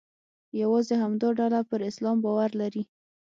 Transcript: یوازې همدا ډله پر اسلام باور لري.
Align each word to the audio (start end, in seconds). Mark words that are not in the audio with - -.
یوازې 0.61 0.95
همدا 1.03 1.29
ډله 1.39 1.59
پر 1.69 1.79
اسلام 1.89 2.17
باور 2.25 2.51
لري. 2.61 2.83